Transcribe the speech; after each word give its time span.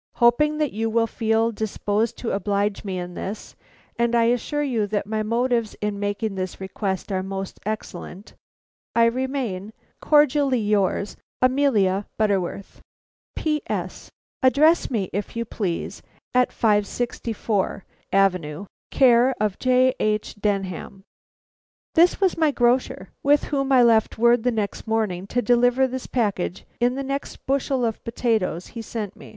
[C] 0.00 0.18
"Hoping 0.20 0.56
that 0.56 0.72
you 0.72 0.88
will 0.88 1.06
feel 1.06 1.52
disposed 1.52 2.16
to 2.16 2.30
oblige 2.32 2.84
me 2.86 2.98
in 2.98 3.12
this 3.12 3.54
and 3.98 4.14
I 4.14 4.24
assure 4.32 4.62
you 4.62 4.86
that 4.86 5.06
my 5.06 5.22
motives 5.22 5.74
in 5.82 6.00
making 6.00 6.36
this 6.36 6.58
request 6.58 7.12
are 7.12 7.22
most 7.22 7.60
excellent 7.66 8.32
I 8.94 9.04
remain, 9.04 9.74
"Cordially 10.00 10.58
yours, 10.58 11.18
"AMELIA 11.42 12.06
BUTTERWORTH. 12.16 12.80
"P. 13.34 13.60
S. 13.66 14.10
Address 14.42 14.90
me, 14.90 15.10
if 15.12 15.36
you 15.36 15.44
please, 15.44 16.00
at 16.34 16.50
564 16.50 17.84
Avenue. 18.10 18.64
Care 18.90 19.34
of 19.38 19.58
J. 19.58 19.94
H. 20.00 20.34
Denham." 20.36 21.02
This 21.94 22.22
was 22.22 22.38
my 22.38 22.50
grocer, 22.50 23.10
with 23.22 23.44
whom 23.44 23.70
I 23.70 23.82
left 23.82 24.16
word 24.16 24.44
the 24.44 24.50
next 24.50 24.86
morning 24.86 25.26
to 25.26 25.42
deliver 25.42 25.86
this 25.86 26.06
package 26.06 26.64
in 26.80 26.94
the 26.94 27.04
next 27.04 27.44
bushel 27.44 27.84
of 27.84 28.02
potatoes 28.02 28.68
he 28.68 28.80
sent 28.80 29.14
me. 29.14 29.36